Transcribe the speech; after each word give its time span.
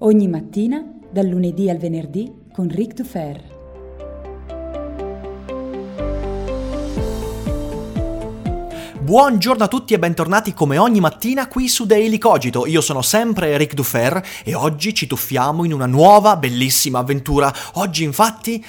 Ogni 0.00 0.28
mattina, 0.28 0.80
dal 1.10 1.26
lunedì 1.26 1.68
al 1.68 1.78
venerdì, 1.78 2.32
con 2.52 2.68
Ric 2.68 2.92
Dufer. 2.92 3.56
Buongiorno 9.00 9.64
a 9.64 9.66
tutti 9.66 9.94
e 9.94 9.98
bentornati 9.98 10.54
come 10.54 10.78
ogni 10.78 11.00
mattina 11.00 11.48
qui 11.48 11.66
su 11.66 11.84
Daily 11.84 12.18
Cogito. 12.18 12.64
Io 12.66 12.80
sono 12.80 13.02
sempre 13.02 13.56
Ric 13.56 13.74
Dufer 13.74 14.22
e 14.44 14.54
oggi 14.54 14.94
ci 14.94 15.08
tuffiamo 15.08 15.64
in 15.64 15.72
una 15.72 15.86
nuova 15.86 16.36
bellissima 16.36 17.00
avventura. 17.00 17.52
Oggi 17.72 18.04
infatti 18.04 18.64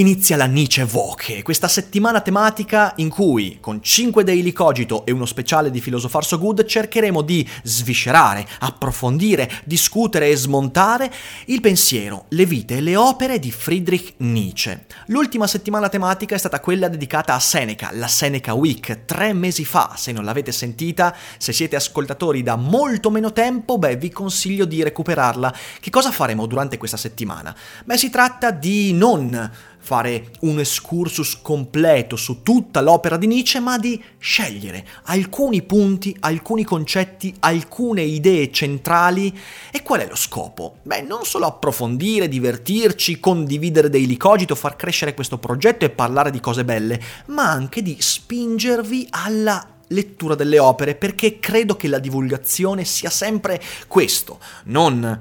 Inizia 0.00 0.38
la 0.38 0.46
Nietzsche 0.46 0.82
Voche, 0.84 1.42
questa 1.42 1.68
settimana 1.68 2.22
tematica 2.22 2.94
in 2.96 3.10
cui, 3.10 3.58
con 3.60 3.82
5 3.82 4.24
daily 4.24 4.50
cogito 4.50 5.04
e 5.04 5.12
uno 5.12 5.26
speciale 5.26 5.70
di 5.70 5.78
Philosopher 5.78 6.24
So 6.24 6.38
Good, 6.38 6.64
cercheremo 6.64 7.20
di 7.20 7.46
sviscerare, 7.64 8.46
approfondire, 8.60 9.50
discutere 9.64 10.30
e 10.30 10.36
smontare 10.36 11.12
il 11.46 11.60
pensiero, 11.60 12.24
le 12.28 12.46
vite 12.46 12.78
e 12.78 12.80
le 12.80 12.96
opere 12.96 13.38
di 13.38 13.50
Friedrich 13.50 14.14
Nietzsche. 14.18 14.86
L'ultima 15.08 15.46
settimana 15.46 15.90
tematica 15.90 16.34
è 16.34 16.38
stata 16.38 16.60
quella 16.60 16.88
dedicata 16.88 17.34
a 17.34 17.38
Seneca, 17.38 17.90
la 17.92 18.08
Seneca 18.08 18.54
Week, 18.54 19.04
tre 19.04 19.34
mesi 19.34 19.66
fa. 19.66 19.96
Se 19.98 20.12
non 20.12 20.24
l'avete 20.24 20.50
sentita, 20.50 21.14
se 21.36 21.52
siete 21.52 21.76
ascoltatori 21.76 22.42
da 22.42 22.56
molto 22.56 23.10
meno 23.10 23.34
tempo, 23.34 23.76
beh, 23.76 23.96
vi 23.96 24.08
consiglio 24.08 24.64
di 24.64 24.82
recuperarla. 24.82 25.54
Che 25.78 25.90
cosa 25.90 26.10
faremo 26.10 26.46
durante 26.46 26.78
questa 26.78 26.96
settimana? 26.96 27.54
Beh, 27.84 27.98
si 27.98 28.08
tratta 28.08 28.50
di 28.50 28.94
non 28.94 29.68
fare 29.90 30.30
un 30.42 30.60
excursus 30.60 31.40
completo 31.42 32.14
su 32.14 32.44
tutta 32.44 32.80
l'opera 32.80 33.16
di 33.16 33.26
Nietzsche, 33.26 33.58
ma 33.58 33.76
di 33.76 34.00
scegliere 34.18 34.86
alcuni 35.06 35.62
punti, 35.62 36.16
alcuni 36.20 36.62
concetti, 36.62 37.34
alcune 37.40 38.02
idee 38.02 38.52
centrali. 38.52 39.36
E 39.72 39.82
qual 39.82 40.02
è 40.02 40.06
lo 40.06 40.14
scopo? 40.14 40.76
Beh, 40.82 41.00
non 41.00 41.24
solo 41.24 41.46
approfondire, 41.46 42.28
divertirci, 42.28 43.18
condividere 43.18 43.90
dei 43.90 44.06
licogito, 44.06 44.54
far 44.54 44.76
crescere 44.76 45.12
questo 45.12 45.38
progetto 45.38 45.84
e 45.84 45.90
parlare 45.90 46.30
di 46.30 46.38
cose 46.38 46.64
belle, 46.64 47.00
ma 47.26 47.50
anche 47.50 47.82
di 47.82 47.96
spingervi 47.98 49.08
alla 49.10 49.66
lettura 49.88 50.36
delle 50.36 50.60
opere, 50.60 50.94
perché 50.94 51.40
credo 51.40 51.74
che 51.74 51.88
la 51.88 51.98
divulgazione 51.98 52.84
sia 52.84 53.10
sempre 53.10 53.60
questo, 53.88 54.38
non 54.66 55.20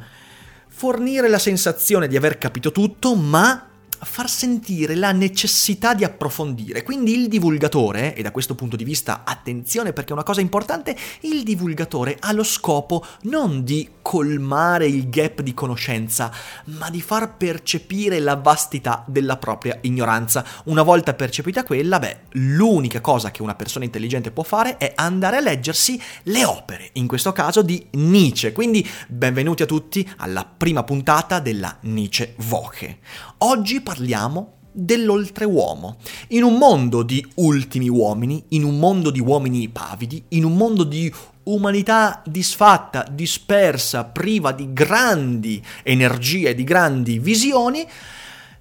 fornire 0.68 1.28
la 1.28 1.40
sensazione 1.40 2.08
di 2.08 2.16
aver 2.16 2.38
capito 2.38 2.72
tutto, 2.72 3.16
ma 3.16 3.69
far 4.02 4.30
sentire 4.30 4.96
la 4.96 5.12
necessità 5.12 5.94
di 5.94 6.04
approfondire. 6.04 6.84
Quindi 6.84 7.14
il 7.14 7.28
divulgatore, 7.28 8.16
e 8.16 8.22
da 8.22 8.32
questo 8.32 8.56
punto 8.56 8.76
di 8.76 8.84
vista 8.84 9.24
attenzione 9.26 9.94
perché 9.94 10.12
è 10.12 10.14
una 10.14 10.24
cosa 10.24 10.42
importante, 10.42 10.96
il 11.22 11.44
divulgatore 11.44 12.18
ha 12.20 12.32
lo 12.32 12.44
scopo 12.44 13.06
non 13.24 13.64
di 13.64 13.90
colmare 14.02 14.88
il 14.88 15.10
gap 15.10 15.42
di 15.42 15.54
conoscenza, 15.54 16.32
ma 16.66 16.90
di 16.90 17.02
far 17.02 17.38
percepire 17.38 18.20
la 18.20 18.36
vastità 18.36 19.04
della 19.08 19.38
propria 19.38 19.78
ignoranza. 19.82 20.44
Una 20.66 20.82
volta 20.82 21.14
percepita 21.14 21.64
quella, 21.64 22.00
beh, 22.00 22.22
l'unica 22.32 23.02
cosa 23.02 23.30
che 23.30 23.44
una 23.44 23.56
persona 23.56 23.86
intelligente 23.86 24.32
può 24.32 24.44
fare 24.44 24.78
è 24.78 24.94
andare 24.96 25.38
a 25.38 25.42
leggersi 25.42 26.02
le 26.24 26.44
opere, 26.46 26.90
in 26.94 27.08
questo 27.08 27.32
caso 27.34 27.62
di 27.62 27.86
Nietzsche. 27.92 28.52
Quindi 28.52 28.88
benvenuti 29.08 29.64
a 29.64 29.68
tutti 29.68 30.10
alla 30.18 30.46
prima 30.46 30.84
puntata 30.84 31.40
della 31.40 31.78
Nietzsche 31.82 32.34
Voce. 32.38 32.98
Oggi 33.40 33.82
parliamo 33.90 34.58
dell'oltreuomo. 34.72 35.98
In 36.30 36.44
un 36.44 36.60
mondo 36.60 37.02
di 37.02 37.26
ultimi 37.36 37.90
uomini, 37.90 38.44
in 38.50 38.64
un 38.64 38.78
mondo 38.78 39.10
di 39.10 39.20
uomini 39.20 39.68
pavidi, 39.68 40.24
in 40.30 40.46
un 40.46 40.56
mondo 40.56 40.84
di 40.84 41.12
umanità 41.46 42.22
disfatta, 42.24 43.04
dispersa, 43.10 44.06
priva 44.06 44.52
di 44.52 44.72
grandi 44.72 45.64
energie, 45.82 46.54
di 46.54 46.64
grandi 46.64 47.18
visioni, 47.18 47.84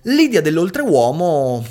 l'idea 0.04 0.40
dell'oltreuomo 0.40 1.62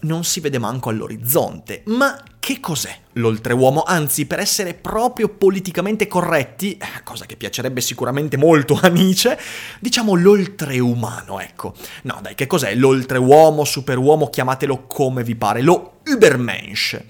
non 0.00 0.24
si 0.24 0.40
vede 0.40 0.58
manco 0.58 0.90
all'orizzonte. 0.90 1.82
Ma 1.86 2.22
che 2.46 2.60
cos'è 2.60 2.96
l'oltreuomo? 3.14 3.82
Anzi, 3.82 4.24
per 4.24 4.38
essere 4.38 4.74
proprio 4.74 5.28
politicamente 5.28 6.06
corretti, 6.06 6.78
cosa 7.02 7.26
che 7.26 7.34
piacerebbe 7.34 7.80
sicuramente 7.80 8.36
molto 8.36 8.78
a 8.80 8.86
Nietzsche, 8.86 9.36
diciamo 9.80 10.14
l'oltreumano, 10.14 11.40
ecco. 11.40 11.74
No, 12.02 12.20
dai, 12.22 12.36
che 12.36 12.46
cos'è 12.46 12.72
l'oltreuomo, 12.76 13.64
superuomo, 13.64 14.30
chiamatelo 14.30 14.84
come 14.86 15.24
vi 15.24 15.34
pare, 15.34 15.60
lo 15.60 15.94
Übermensch. 16.04 17.02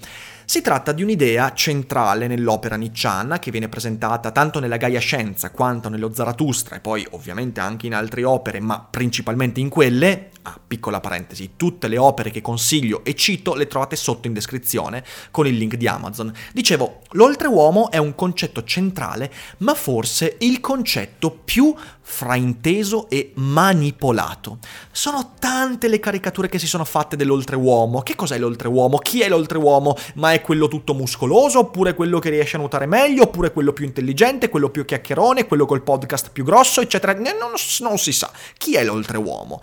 Si 0.49 0.61
tratta 0.61 0.93
di 0.93 1.03
un'idea 1.03 1.51
centrale 1.53 2.25
nell'opera 2.25 2.77
nicciana 2.77 3.37
che 3.37 3.51
viene 3.51 3.67
presentata 3.67 4.31
tanto 4.31 4.61
nella 4.61 4.77
Gaia 4.77 5.01
Scienza 5.01 5.51
quanto 5.51 5.89
nello 5.89 6.13
Zarathustra 6.13 6.77
e 6.77 6.79
poi 6.79 7.05
ovviamente 7.11 7.59
anche 7.59 7.85
in 7.85 7.93
altre 7.93 8.23
opere, 8.23 8.61
ma 8.61 8.79
principalmente 8.79 9.59
in 9.59 9.67
quelle, 9.67 10.29
ah, 10.43 10.57
piccola 10.65 11.01
parentesi, 11.01 11.55
tutte 11.57 11.89
le 11.89 11.97
opere 11.97 12.31
che 12.31 12.39
consiglio 12.39 13.03
e 13.03 13.13
cito 13.13 13.55
le 13.55 13.67
trovate 13.67 13.97
sotto 13.97 14.27
in 14.27 14.33
descrizione 14.33 15.03
con 15.31 15.47
il 15.47 15.57
link 15.57 15.75
di 15.75 15.85
Amazon. 15.85 16.31
Dicevo, 16.53 17.01
l'oltreuomo 17.11 17.91
è 17.91 17.97
un 17.97 18.15
concetto 18.15 18.63
centrale, 18.63 19.29
ma 19.57 19.73
forse 19.73 20.37
il 20.39 20.61
concetto 20.61 21.29
più 21.29 21.75
frainteso 22.09 23.09
e 23.09 23.33
manipolato. 23.35 24.59
Sono 24.91 25.33
tante 25.37 25.89
le 25.89 25.99
caricature 25.99 26.47
che 26.47 26.57
si 26.57 26.65
sono 26.65 26.85
fatte 26.85 27.17
dell'oltreuomo. 27.17 28.01
Che 28.01 28.15
cos'è 28.15 28.39
l'oltreuomo? 28.39 28.97
Chi 28.97 29.21
è 29.21 29.27
l'oltreuomo? 29.27 29.95
Ma 30.15 30.31
è 30.31 30.41
quello 30.41 30.69
tutto 30.69 30.93
muscoloso, 30.93 31.59
oppure 31.59 31.93
quello 31.93 32.17
che 32.17 32.29
riesce 32.29 32.55
a 32.55 32.59
nuotare 32.59 32.85
meglio, 32.85 33.23
oppure 33.23 33.51
quello 33.51 33.73
più 33.73 33.85
intelligente, 33.85 34.49
quello 34.49 34.69
più 34.69 34.85
chiacchierone, 34.85 35.45
quello 35.45 35.65
col 35.65 35.83
podcast 35.83 36.31
più 36.31 36.45
grosso, 36.45 36.81
eccetera. 36.81 37.13
Non, 37.13 37.51
non 37.81 37.97
si 37.97 38.13
sa. 38.13 38.31
Chi 38.57 38.75
è 38.75 38.83
l'oltreuomo? 38.83 39.61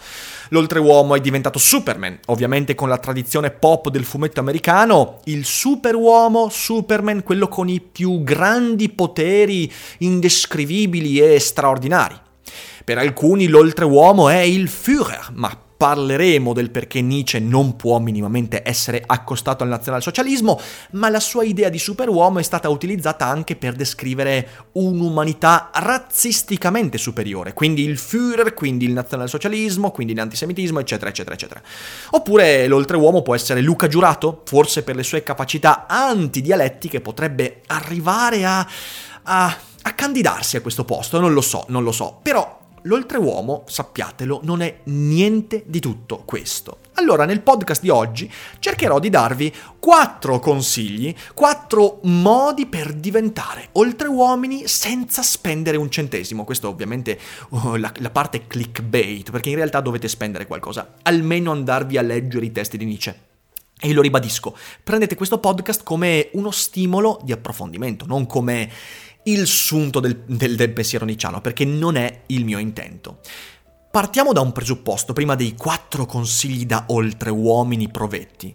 L'oltreuomo 0.50 1.16
è 1.16 1.20
diventato 1.20 1.58
Superman, 1.58 2.20
ovviamente 2.26 2.74
con 2.74 2.88
la 2.88 2.98
tradizione 2.98 3.50
pop 3.50 3.88
del 3.88 4.04
fumetto 4.04 4.38
americano, 4.40 5.20
il 5.24 5.44
superuomo, 5.46 6.50
Superman, 6.50 7.22
quello 7.22 7.48
con 7.48 7.68
i 7.68 7.80
più 7.80 8.22
grandi 8.22 8.90
poteri 8.90 9.72
indescrivibili 9.98 11.18
e 11.18 11.40
straordinari. 11.40 12.20
Per 12.84 12.98
alcuni 12.98 13.48
l'oltreuomo 13.48 14.28
è 14.28 14.40
il 14.40 14.68
Führer, 14.68 15.30
ma 15.32 15.58
parleremo 15.76 16.52
del 16.52 16.70
perché 16.70 17.02
Nietzsche 17.02 17.38
non 17.40 17.76
può 17.76 17.98
minimamente 17.98 18.62
essere 18.64 19.02
accostato 19.04 19.64
al 19.64 19.68
nazionalsocialismo, 19.68 20.58
ma 20.92 21.08
la 21.08 21.20
sua 21.20 21.44
idea 21.44 21.68
di 21.68 21.78
superuomo 21.78 22.38
è 22.38 22.42
stata 22.42 22.68
utilizzata 22.68 23.26
anche 23.26 23.56
per 23.56 23.74
descrivere 23.74 24.48
un'umanità 24.72 25.70
razzisticamente 25.74 26.96
superiore, 26.96 27.52
quindi 27.52 27.82
il 27.82 27.98
Führer, 27.98 28.54
quindi 28.54 28.86
il 28.86 28.92
nazionalsocialismo, 28.92 29.90
quindi 29.90 30.14
l'antisemitismo, 30.14 30.78
eccetera, 30.78 31.10
eccetera, 31.10 31.34
eccetera. 31.34 31.60
Oppure 32.10 32.66
l'oltreuomo 32.66 33.22
può 33.22 33.34
essere 33.34 33.60
Luca 33.60 33.88
Giurato, 33.88 34.42
forse 34.44 34.84
per 34.84 34.96
le 34.96 35.02
sue 35.02 35.22
capacità 35.22 35.86
antidialettiche 35.86 37.00
potrebbe 37.00 37.60
arrivare 37.66 38.44
a... 38.44 38.66
a 39.24 39.56
a 39.86 39.92
candidarsi 39.92 40.56
a 40.56 40.60
questo 40.60 40.84
posto, 40.84 41.20
non 41.20 41.32
lo 41.32 41.42
so, 41.42 41.64
non 41.68 41.82
lo 41.84 41.92
so, 41.92 42.18
però 42.22 42.62
l'oltreuomo, 42.86 43.64
sappiatelo, 43.66 44.40
non 44.42 44.60
è 44.62 44.80
niente 44.84 45.62
di 45.66 45.80
tutto 45.80 46.22
questo. 46.24 46.78
Allora, 46.94 47.24
nel 47.24 47.40
podcast 47.40 47.82
di 47.82 47.88
oggi 47.88 48.30
cercherò 48.58 48.98
di 48.98 49.10
darvi 49.10 49.52
quattro 49.78 50.38
consigli, 50.38 51.14
quattro 51.34 51.98
modi 52.04 52.66
per 52.66 52.92
diventare 52.92 53.68
oltreuomini 53.72 54.66
senza 54.66 55.22
spendere 55.22 55.76
un 55.76 55.90
centesimo. 55.90 56.44
Questo 56.44 56.68
ovviamente 56.68 57.18
uh, 57.50 57.74
la, 57.76 57.92
la 57.96 58.10
parte 58.10 58.46
clickbait, 58.46 59.30
perché 59.30 59.50
in 59.50 59.56
realtà 59.56 59.80
dovete 59.80 60.08
spendere 60.08 60.46
qualcosa, 60.46 60.94
almeno 61.02 61.50
andarvi 61.52 61.98
a 61.98 62.02
leggere 62.02 62.46
i 62.46 62.52
testi 62.52 62.76
di 62.78 62.84
Nietzsche. 62.84 63.18
E 63.80 63.92
lo 63.92 64.02
ribadisco, 64.02 64.56
prendete 64.82 65.14
questo 65.16 65.38
podcast 65.38 65.82
come 65.82 66.30
uno 66.34 66.50
stimolo 66.52 67.20
di 67.22 67.32
approfondimento, 67.32 68.06
non 68.06 68.24
come 68.24 68.70
il 69.24 69.46
sunto 69.46 70.00
del, 70.00 70.24
del, 70.26 70.56
del 70.56 70.72
pensiero 70.72 71.04
nicciano, 71.04 71.40
perché 71.40 71.64
non 71.64 71.96
è 71.96 72.22
il 72.26 72.44
mio 72.44 72.58
intento. 72.58 73.20
Partiamo 73.90 74.32
da 74.32 74.40
un 74.40 74.52
presupposto, 74.52 75.12
prima 75.12 75.34
dei 75.34 75.54
quattro 75.54 76.06
consigli 76.06 76.66
da 76.66 76.84
oltreuomini 76.88 77.90
provetti. 77.90 78.54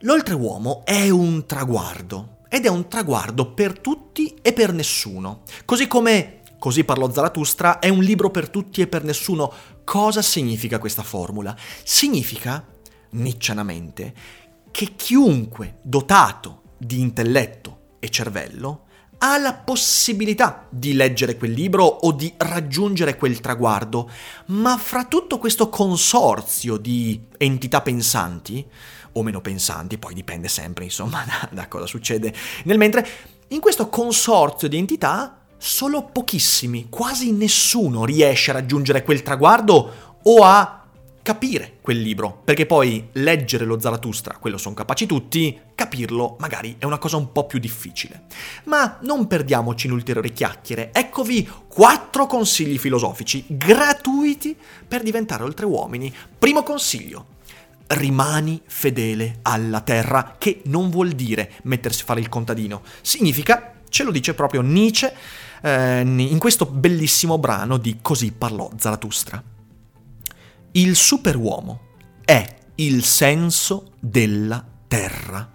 L'oltreuomo 0.00 0.84
è 0.84 1.08
un 1.10 1.46
traguardo, 1.46 2.38
ed 2.48 2.66
è 2.66 2.68
un 2.68 2.88
traguardo 2.88 3.52
per 3.52 3.78
tutti 3.78 4.34
e 4.42 4.52
per 4.52 4.72
nessuno, 4.72 5.42
così 5.64 5.86
come 5.86 6.40
Così 6.62 6.84
parlò 6.84 7.10
Zarathustra, 7.10 7.80
è 7.80 7.88
un 7.88 8.04
libro 8.04 8.30
per 8.30 8.48
tutti 8.48 8.82
e 8.82 8.86
per 8.86 9.02
nessuno. 9.02 9.52
Cosa 9.82 10.22
significa 10.22 10.78
questa 10.78 11.02
formula? 11.02 11.56
Significa, 11.82 12.64
niccianamente, 13.10 14.14
che 14.70 14.94
chiunque 14.94 15.80
dotato 15.82 16.76
di 16.78 17.00
intelletto 17.00 17.96
e 17.98 18.08
cervello 18.10 18.84
ha 19.24 19.38
la 19.38 19.54
possibilità 19.54 20.66
di 20.68 20.94
leggere 20.94 21.36
quel 21.36 21.52
libro 21.52 21.84
o 21.84 22.10
di 22.10 22.32
raggiungere 22.36 23.16
quel 23.16 23.40
traguardo, 23.40 24.10
ma 24.46 24.76
fra 24.76 25.04
tutto 25.04 25.38
questo 25.38 25.68
consorzio 25.68 26.76
di 26.76 27.20
entità 27.38 27.82
pensanti, 27.82 28.66
o 29.12 29.22
meno 29.22 29.40
pensanti, 29.40 29.96
poi 29.96 30.14
dipende 30.14 30.48
sempre 30.48 30.84
insomma 30.84 31.22
da, 31.26 31.48
da 31.52 31.68
cosa 31.68 31.86
succede. 31.86 32.34
Nel 32.64 32.78
mentre, 32.78 33.06
in 33.48 33.60
questo 33.60 33.88
consorzio 33.88 34.68
di 34.68 34.76
entità 34.76 35.38
solo 35.56 36.02
pochissimi, 36.02 36.88
quasi 36.88 37.30
nessuno 37.30 38.04
riesce 38.04 38.50
a 38.50 38.54
raggiungere 38.54 39.04
quel 39.04 39.22
traguardo 39.22 40.18
o 40.24 40.42
a 40.42 40.81
capire 41.22 41.78
quel 41.80 42.00
libro, 42.00 42.40
perché 42.44 42.66
poi 42.66 43.08
leggere 43.12 43.64
lo 43.64 43.78
Zarathustra, 43.78 44.36
quello 44.38 44.58
sono 44.58 44.74
capaci 44.74 45.06
tutti, 45.06 45.58
capirlo 45.74 46.36
magari 46.40 46.76
è 46.78 46.84
una 46.84 46.98
cosa 46.98 47.16
un 47.16 47.30
po' 47.32 47.46
più 47.46 47.58
difficile. 47.58 48.24
Ma 48.64 48.98
non 49.02 49.26
perdiamoci 49.26 49.86
in 49.86 49.92
ulteriori 49.92 50.32
chiacchiere, 50.32 50.90
eccovi 50.92 51.48
quattro 51.68 52.26
consigli 52.26 52.78
filosofici 52.78 53.44
gratuiti 53.46 54.56
per 54.86 55.02
diventare 55.02 55.44
oltre 55.44 55.64
uomini. 55.64 56.12
Primo 56.38 56.62
consiglio, 56.62 57.26
rimani 57.88 58.60
fedele 58.66 59.38
alla 59.42 59.80
terra, 59.80 60.34
che 60.38 60.62
non 60.64 60.90
vuol 60.90 61.10
dire 61.10 61.52
mettersi 61.62 62.02
a 62.02 62.06
fare 62.06 62.20
il 62.20 62.28
contadino, 62.28 62.82
significa, 63.00 63.74
ce 63.88 64.02
lo 64.02 64.10
dice 64.10 64.34
proprio 64.34 64.60
Nietzsche 64.60 65.14
eh, 65.62 66.00
in 66.00 66.38
questo 66.38 66.66
bellissimo 66.66 67.38
brano 67.38 67.76
di 67.76 67.98
Così 68.02 68.32
parlò 68.32 68.70
Zarathustra. 68.76 69.42
Il 70.74 70.96
superuomo 70.96 71.80
è 72.24 72.42
il 72.76 73.04
senso 73.04 73.92
della 74.00 74.64
terra. 74.88 75.50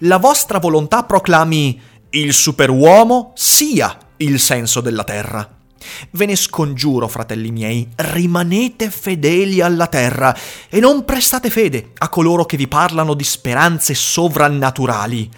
La 0.00 0.18
vostra 0.18 0.60
volontà 0.60 1.02
proclami 1.02 1.80
il 2.10 2.32
superuomo 2.32 3.32
sia 3.34 3.98
il 4.18 4.38
senso 4.38 4.80
della 4.80 5.02
terra. 5.02 5.58
Ve 6.12 6.26
ne 6.26 6.36
scongiuro, 6.36 7.08
fratelli 7.08 7.50
miei, 7.50 7.88
rimanete 7.96 8.88
fedeli 8.88 9.60
alla 9.60 9.88
terra 9.88 10.32
e 10.68 10.78
non 10.78 11.04
prestate 11.04 11.50
fede 11.50 11.90
a 11.98 12.08
coloro 12.08 12.44
che 12.44 12.56
vi 12.56 12.68
parlano 12.68 13.14
di 13.14 13.24
speranze 13.24 13.94
sovrannaturali. 13.94 15.28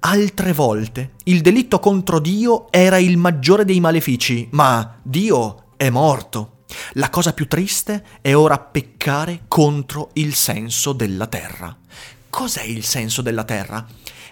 Altre 0.00 0.54
volte 0.54 1.16
il 1.24 1.42
delitto 1.42 1.78
contro 1.78 2.18
Dio 2.20 2.72
era 2.72 2.96
il 2.96 3.18
maggiore 3.18 3.66
dei 3.66 3.80
malefici, 3.80 4.48
ma 4.52 4.98
Dio 5.02 5.64
è 5.76 5.90
morto. 5.90 6.60
La 6.94 7.10
cosa 7.10 7.32
più 7.32 7.46
triste 7.46 8.04
è 8.20 8.34
ora 8.34 8.58
peccare 8.58 9.42
contro 9.48 10.10
il 10.14 10.34
senso 10.34 10.92
della 10.92 11.26
terra. 11.26 11.76
Cos'è 12.28 12.62
il 12.62 12.84
senso 12.84 13.22
della 13.22 13.44
terra? 13.44 13.86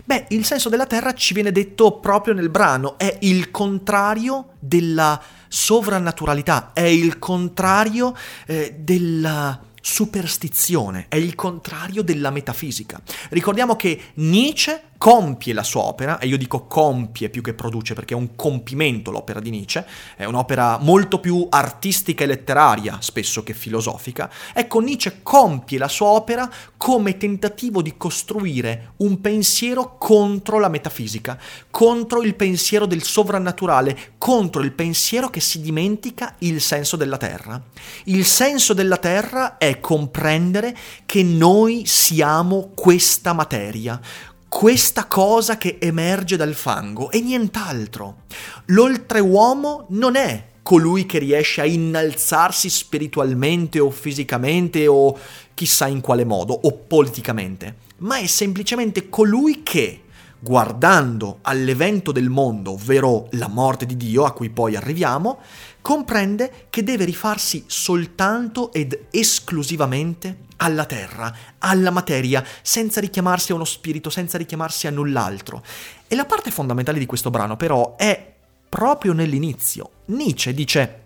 Beh, 0.04 0.26
il 0.30 0.44
senso 0.44 0.68
della 0.68 0.86
terra 0.86 1.14
ci 1.14 1.34
viene 1.34 1.52
detto 1.52 1.98
proprio 1.98 2.34
nel 2.34 2.48
brano, 2.48 2.98
è 2.98 3.18
il 3.20 3.50
contrario 3.50 4.54
della 4.58 5.20
sovrannaturalità, 5.46 6.72
è 6.72 6.82
il 6.82 7.18
contrario 7.18 8.14
eh, 8.46 8.74
della 8.78 9.60
superstizione, 9.80 11.06
è 11.08 11.16
il 11.16 11.34
contrario 11.34 12.02
della 12.02 12.30
metafisica. 12.30 13.00
Ricordiamo 13.30 13.76
che 13.76 14.00
Nietzsche 14.14 14.88
compie 15.00 15.54
la 15.54 15.62
sua 15.62 15.84
opera, 15.84 16.18
e 16.18 16.26
io 16.26 16.36
dico 16.36 16.66
compie 16.66 17.30
più 17.30 17.40
che 17.40 17.54
produce 17.54 17.94
perché 17.94 18.12
è 18.12 18.16
un 18.18 18.36
compimento 18.36 19.10
l'opera 19.10 19.40
di 19.40 19.48
Nietzsche, 19.48 19.86
è 20.14 20.26
un'opera 20.26 20.76
molto 20.78 21.20
più 21.20 21.46
artistica 21.48 22.24
e 22.24 22.26
letteraria 22.26 22.98
spesso 23.00 23.42
che 23.42 23.54
filosofica, 23.54 24.30
ecco 24.52 24.80
Nietzsche 24.80 25.20
compie 25.22 25.78
la 25.78 25.88
sua 25.88 26.08
opera 26.08 26.50
come 26.76 27.16
tentativo 27.16 27.80
di 27.80 27.96
costruire 27.96 28.92
un 28.98 29.22
pensiero 29.22 29.96
contro 29.96 30.58
la 30.58 30.68
metafisica, 30.68 31.38
contro 31.70 32.22
il 32.22 32.34
pensiero 32.34 32.84
del 32.84 33.02
sovrannaturale, 33.02 34.14
contro 34.18 34.60
il 34.60 34.72
pensiero 34.72 35.30
che 35.30 35.40
si 35.40 35.62
dimentica 35.62 36.34
il 36.40 36.60
senso 36.60 36.96
della 36.96 37.16
terra. 37.16 37.62
Il 38.04 38.26
senso 38.26 38.74
della 38.74 38.98
terra 38.98 39.56
è 39.56 39.69
comprendere 39.78 40.76
che 41.06 41.22
noi 41.22 41.84
siamo 41.86 42.72
questa 42.74 43.32
materia, 43.32 44.00
questa 44.48 45.06
cosa 45.06 45.56
che 45.56 45.78
emerge 45.78 46.36
dal 46.36 46.54
fango 46.54 47.12
e 47.12 47.20
nient'altro. 47.20 48.22
L'oltreuomo 48.66 49.86
non 49.90 50.16
è 50.16 50.48
colui 50.62 51.06
che 51.06 51.18
riesce 51.18 51.60
a 51.60 51.66
innalzarsi 51.66 52.68
spiritualmente 52.68 53.78
o 53.78 53.90
fisicamente 53.90 54.86
o 54.86 55.16
chissà 55.54 55.86
in 55.86 56.00
quale 56.00 56.24
modo 56.24 56.52
o 56.52 56.72
politicamente, 56.72 57.76
ma 57.98 58.18
è 58.18 58.26
semplicemente 58.26 59.08
colui 59.08 59.62
che, 59.62 60.02
guardando 60.40 61.38
all'evento 61.42 62.12
del 62.12 62.30
mondo, 62.30 62.72
ovvero 62.72 63.28
la 63.32 63.48
morte 63.48 63.86
di 63.86 63.96
Dio, 63.96 64.24
a 64.24 64.32
cui 64.32 64.50
poi 64.50 64.74
arriviamo, 64.74 65.40
comprende 65.82 66.66
che 66.70 66.82
deve 66.82 67.04
rifarsi 67.04 67.64
soltanto 67.66 68.72
ed 68.72 69.06
esclusivamente 69.10 70.48
alla 70.56 70.86
terra, 70.86 71.34
alla 71.58 71.90
materia, 71.90 72.44
senza 72.62 73.00
richiamarsi 73.00 73.52
a 73.52 73.54
uno 73.54 73.64
spirito, 73.64 74.10
senza 74.10 74.38
richiamarsi 74.38 74.86
a 74.86 74.90
null'altro. 74.90 75.62
E 76.08 76.14
la 76.14 76.24
parte 76.24 76.50
fondamentale 76.50 76.98
di 76.98 77.06
questo 77.06 77.30
brano 77.30 77.56
però 77.56 77.96
è 77.96 78.34
proprio 78.68 79.12
nell'inizio. 79.12 79.90
Nietzsche 80.06 80.54
dice 80.54 81.02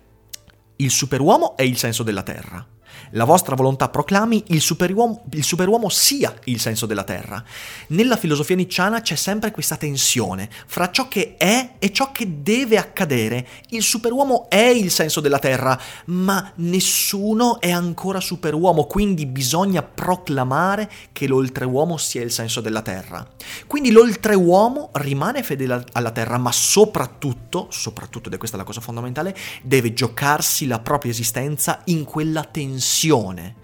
il 0.76 0.90
superuomo 0.90 1.56
è 1.56 1.62
il 1.62 1.76
senso 1.76 2.02
della 2.02 2.22
terra 2.22 2.73
la 3.10 3.24
vostra 3.24 3.54
volontà 3.54 3.88
proclami 3.88 4.44
il 4.48 4.60
superuomo, 4.60 5.24
il 5.32 5.44
superuomo 5.44 5.88
sia 5.88 6.34
il 6.44 6.60
senso 6.60 6.86
della 6.86 7.04
terra. 7.04 7.42
Nella 7.88 8.16
filosofia 8.16 8.56
nicciana 8.56 9.00
c'è 9.00 9.14
sempre 9.14 9.50
questa 9.50 9.76
tensione 9.76 10.48
fra 10.66 10.90
ciò 10.90 11.08
che 11.08 11.36
è 11.36 11.74
e 11.78 11.92
ciò 11.92 12.12
che 12.12 12.42
deve 12.42 12.76
accadere. 12.76 13.46
Il 13.70 13.82
superuomo 13.82 14.48
è 14.48 14.64
il 14.64 14.90
senso 14.90 15.20
della 15.20 15.38
terra, 15.38 15.78
ma 16.06 16.52
nessuno 16.56 17.60
è 17.60 17.70
ancora 17.70 18.20
superuomo, 18.20 18.84
quindi 18.84 19.26
bisogna 19.26 19.82
proclamare 19.82 20.90
che 21.12 21.26
l'oltreuomo 21.26 21.96
sia 21.96 22.22
il 22.22 22.32
senso 22.32 22.60
della 22.60 22.82
terra. 22.82 23.26
Quindi 23.66 23.90
l'oltreuomo 23.90 24.90
rimane 24.94 25.42
fedele 25.42 25.84
alla 25.92 26.10
terra, 26.10 26.38
ma 26.38 26.52
soprattutto, 26.52 27.68
soprattutto, 27.70 28.28
ed 28.28 28.34
è 28.34 28.38
questa 28.38 28.56
la 28.56 28.64
cosa 28.64 28.80
fondamentale, 28.80 29.36
deve 29.62 29.92
giocarsi 29.92 30.66
la 30.66 30.80
propria 30.80 31.10
esistenza 31.12 31.80
in 31.86 32.04
quella 32.04 32.44
tensione 32.44 32.82
tensione. 32.84 33.54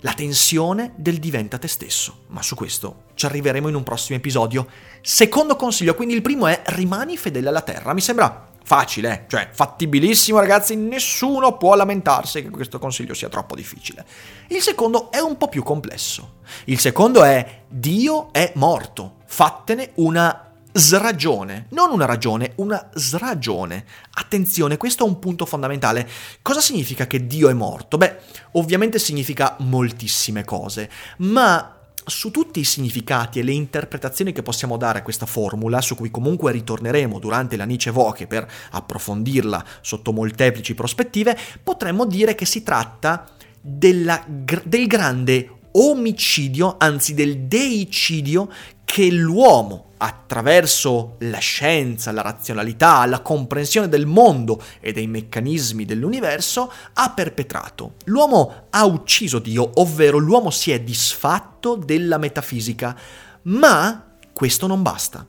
La 0.00 0.14
tensione 0.14 0.92
del 0.96 1.18
diventa 1.18 1.58
te 1.58 1.68
stesso, 1.68 2.24
ma 2.28 2.42
su 2.42 2.54
questo 2.54 3.04
ci 3.14 3.26
arriveremo 3.26 3.68
in 3.68 3.74
un 3.74 3.82
prossimo 3.82 4.18
episodio. 4.18 4.66
Secondo 5.02 5.56
consiglio, 5.56 5.94
quindi 5.94 6.14
il 6.14 6.22
primo 6.22 6.46
è 6.46 6.62
rimani 6.66 7.16
fedele 7.16 7.48
alla 7.48 7.62
terra. 7.62 7.94
Mi 7.94 8.00
sembra 8.00 8.48
facile, 8.62 9.12
eh? 9.12 9.24
cioè 9.28 9.48
fattibilissimo 9.52 10.38
ragazzi, 10.38 10.76
nessuno 10.76 11.56
può 11.56 11.74
lamentarsi 11.74 12.42
che 12.42 12.50
questo 12.50 12.78
consiglio 12.78 13.14
sia 13.14 13.28
troppo 13.28 13.54
difficile. 13.54 14.04
Il 14.48 14.60
secondo 14.60 15.10
è 15.10 15.18
un 15.18 15.36
po' 15.36 15.48
più 15.48 15.62
complesso. 15.62 16.36
Il 16.64 16.78
secondo 16.78 17.22
è 17.22 17.62
Dio 17.68 18.30
è 18.32 18.52
morto, 18.56 19.16
fattene 19.26 19.92
una 19.94 20.43
sragione, 20.76 21.66
non 21.70 21.92
una 21.92 22.04
ragione, 22.04 22.52
una 22.56 22.90
sragione. 22.94 23.84
Attenzione, 24.14 24.76
questo 24.76 25.04
è 25.04 25.08
un 25.08 25.20
punto 25.20 25.46
fondamentale. 25.46 26.08
Cosa 26.42 26.60
significa 26.60 27.06
che 27.06 27.28
Dio 27.28 27.48
è 27.48 27.52
morto? 27.52 27.96
Beh, 27.96 28.16
ovviamente 28.52 28.98
significa 28.98 29.54
moltissime 29.60 30.44
cose, 30.44 30.90
ma 31.18 31.78
su 32.06 32.32
tutti 32.32 32.58
i 32.58 32.64
significati 32.64 33.38
e 33.38 33.44
le 33.44 33.52
interpretazioni 33.52 34.32
che 34.32 34.42
possiamo 34.42 34.76
dare 34.76 34.98
a 34.98 35.02
questa 35.02 35.26
formula, 35.26 35.80
su 35.80 35.94
cui 35.94 36.10
comunque 36.10 36.50
ritorneremo 36.50 37.20
durante 37.20 37.56
la 37.56 37.64
Nietzsche 37.64 37.92
Voce 37.92 38.26
per 38.26 38.46
approfondirla 38.72 39.64
sotto 39.80 40.12
molteplici 40.12 40.74
prospettive, 40.74 41.38
potremmo 41.62 42.04
dire 42.04 42.34
che 42.34 42.46
si 42.46 42.64
tratta 42.64 43.26
della, 43.60 44.22
del 44.26 44.86
grande 44.88 45.48
omicidio, 45.76 46.76
anzi 46.78 47.14
del 47.14 47.40
deicidio 47.40 48.48
che 48.84 49.10
l'uomo, 49.10 49.92
attraverso 49.96 51.16
la 51.20 51.38
scienza, 51.38 52.12
la 52.12 52.22
razionalità, 52.22 53.04
la 53.06 53.20
comprensione 53.20 53.88
del 53.88 54.06
mondo 54.06 54.62
e 54.80 54.92
dei 54.92 55.06
meccanismi 55.06 55.84
dell'universo, 55.84 56.70
ha 56.92 57.10
perpetrato. 57.10 57.94
L'uomo 58.04 58.66
ha 58.70 58.84
ucciso 58.84 59.38
Dio, 59.38 59.70
ovvero 59.74 60.18
l'uomo 60.18 60.50
si 60.50 60.70
è 60.70 60.80
disfatto 60.80 61.76
della 61.76 62.18
metafisica, 62.18 62.96
ma 63.42 64.16
questo 64.32 64.66
non 64.66 64.82
basta. 64.82 65.26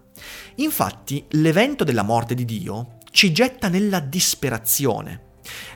Infatti, 0.56 1.26
l'evento 1.30 1.84
della 1.84 2.04
morte 2.04 2.36
di 2.36 2.46
Dio 2.46 2.98
ci 3.12 3.32
getta 3.32 3.68
nella 3.70 4.00
disperazione. 4.00 5.22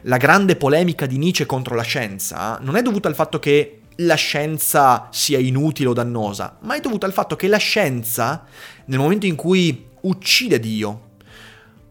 La 0.04 0.18
grande 0.18 0.56
polemica 0.56 1.06
di 1.06 1.18
Nietzsche 1.18 1.46
contro 1.46 1.76
la 1.76 1.84
scienza 1.84 2.58
non 2.62 2.76
è 2.76 2.82
dovuta 2.82 3.08
al 3.08 3.16
fatto 3.16 3.40
che 3.40 3.79
la 4.02 4.16
scienza 4.16 5.08
sia 5.12 5.40
inutile 5.40 5.90
o 5.90 5.94
dannosa, 5.94 6.58
ma 6.62 6.76
è 6.76 6.80
dovuta 6.80 7.06
al 7.06 7.14
fatto 7.14 7.36
che 7.36 7.48
la 7.48 7.58
scienza, 7.58 8.46
nel 8.86 9.00
momento 9.00 9.26
in 9.26 9.36
cui 9.36 9.88
uccide 10.02 10.60
Dio, 10.60 11.08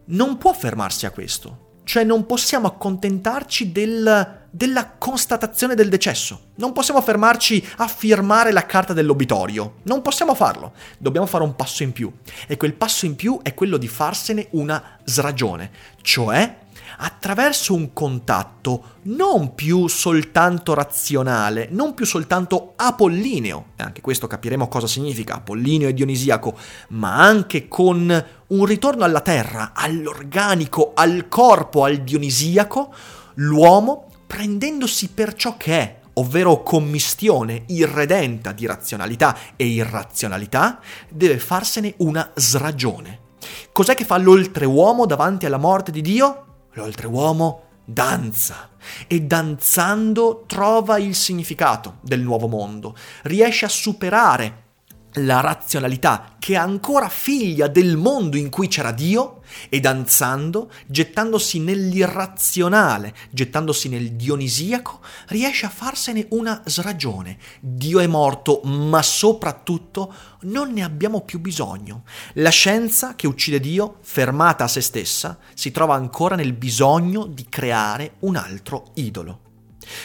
non 0.05 0.37
può 0.37 0.53
fermarsi 0.53 1.05
a 1.05 1.11
questo. 1.11 1.67
cioè 1.89 2.03
non 2.03 2.27
possiamo 2.27 2.67
accontentarci 2.67 3.71
del, 3.71 4.41
della 4.51 4.91
constatazione 4.91 5.73
del 5.73 5.89
decesso, 5.89 6.49
non 6.57 6.71
possiamo 6.71 7.01
fermarci 7.01 7.67
a 7.77 7.87
firmare 7.87 8.51
la 8.51 8.67
carta 8.67 8.93
dell'obitorio, 8.93 9.77
non 9.85 10.03
possiamo 10.03 10.35
farlo, 10.35 10.73
dobbiamo 10.99 11.25
fare 11.25 11.43
un 11.43 11.55
passo 11.55 11.81
in 11.81 11.91
più. 11.91 12.13
E 12.45 12.57
quel 12.57 12.75
passo 12.75 13.07
in 13.07 13.15
più 13.15 13.39
è 13.41 13.55
quello 13.55 13.77
di 13.77 13.87
farsene 13.87 14.49
una 14.51 14.99
sragione, 15.03 15.71
cioè 16.03 16.57
attraverso 17.01 17.73
un 17.73 17.93
contatto 17.93 18.97
non 19.03 19.55
più 19.55 19.87
soltanto 19.87 20.73
razionale, 20.73 21.67
non 21.71 21.93
più 21.93 22.05
soltanto 22.05 22.73
apollineo, 22.75 23.67
e 23.75 23.83
anche 23.83 24.01
questo 24.01 24.27
capiremo 24.27 24.67
cosa 24.67 24.87
significa 24.87 25.35
apollineo 25.35 25.87
e 25.87 25.93
dionisiaco, 25.93 26.57
ma 26.89 27.15
anche 27.15 27.67
con 27.67 28.25
un 28.47 28.65
ritorno 28.65 29.03
alla 29.03 29.21
terra, 29.21 29.71
all'organico, 29.73 30.91
al 30.93 31.27
corpo, 31.29 31.83
al 31.85 31.97
dionisiaco, 31.97 32.93
l'uomo 33.35 34.07
prendendosi 34.27 35.09
per 35.09 35.33
ciò 35.35 35.55
che 35.55 35.79
è, 35.79 35.99
ovvero 36.13 36.63
commistione 36.63 37.63
irredenta 37.67 38.51
di 38.51 38.65
razionalità 38.65 39.37
e 39.55 39.65
irrazionalità, 39.65 40.79
deve 41.09 41.39
farsene 41.39 41.93
una 41.97 42.29
sragione. 42.35 43.27
Cos'è 43.71 43.95
che 43.95 44.03
fa 44.03 44.17
l'oltreuomo 44.17 45.05
davanti 45.05 45.45
alla 45.45 45.57
morte 45.57 45.91
di 45.91 46.01
Dio? 46.01 46.43
L'oltreuomo 46.73 47.63
danza 47.83 48.69
e 49.07 49.21
danzando 49.21 50.43
trova 50.45 50.97
il 50.99 51.15
significato 51.15 51.97
del 52.01 52.21
nuovo 52.21 52.47
mondo, 52.47 52.95
riesce 53.23 53.65
a 53.65 53.69
superare 53.69 54.67
la 55.13 55.39
razionalità 55.39 56.35
che 56.39 56.53
è 56.53 56.57
ancora 56.57 57.09
figlia 57.09 57.67
del 57.67 57.97
mondo 57.97 58.37
in 58.37 58.49
cui 58.49 58.67
c'era 58.67 58.91
Dio 58.91 59.41
e 59.67 59.79
danzando, 59.79 60.71
gettandosi 60.85 61.59
nell'irrazionale, 61.59 63.13
gettandosi 63.31 63.89
nel 63.89 64.13
dionisiaco, 64.13 64.99
riesce 65.27 65.65
a 65.65 65.69
farsene 65.69 66.27
una 66.29 66.61
sragione. 66.65 67.37
Dio 67.59 67.99
è 67.99 68.07
morto, 68.07 68.61
ma 68.63 69.01
soprattutto 69.01 70.13
non 70.41 70.71
ne 70.71 70.83
abbiamo 70.83 71.21
più 71.21 71.39
bisogno. 71.39 72.03
La 72.33 72.49
scienza 72.49 73.15
che 73.15 73.27
uccide 73.27 73.59
Dio, 73.59 73.97
fermata 74.01 74.63
a 74.63 74.67
se 74.67 74.81
stessa, 74.81 75.37
si 75.53 75.71
trova 75.71 75.95
ancora 75.95 76.35
nel 76.35 76.53
bisogno 76.53 77.25
di 77.25 77.47
creare 77.49 78.13
un 78.19 78.35
altro 78.35 78.91
idolo. 78.95 79.47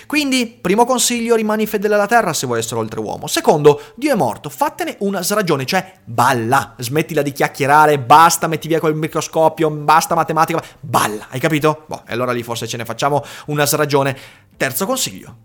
Quindi, 0.07 0.59
primo 0.61 0.85
consiglio, 0.85 1.35
rimani 1.35 1.67
fedele 1.67 1.95
alla 1.95 2.07
terra 2.07 2.33
se 2.33 2.47
vuoi 2.47 2.59
essere 2.59 2.81
oltreuomo. 2.81 3.27
Secondo, 3.27 3.81
Dio 3.95 4.13
è 4.13 4.17
morto, 4.17 4.49
fattene 4.49 4.97
una 5.01 5.23
sragione, 5.23 5.65
cioè 5.65 6.01
balla, 6.05 6.75
smettila 6.79 7.23
di 7.23 7.33
chiacchierare, 7.33 7.99
basta, 7.99 8.47
metti 8.47 8.69
via 8.69 8.81
quel 8.81 8.95
microscopio, 8.95 9.71
basta 9.71 10.15
matematica, 10.15 10.63
balla, 10.81 11.27
hai 11.31 11.41
capito? 11.41 11.85
Boh, 11.87 12.03
e 12.07 12.13
allora 12.13 12.33
lì 12.33 12.43
forse 12.43 12.67
ce 12.67 12.77
ne 12.77 12.85
facciamo 12.85 13.23
una 13.47 13.67
sragione. 13.67 14.17
Terzo 14.57 14.87
consiglio, 14.87 15.37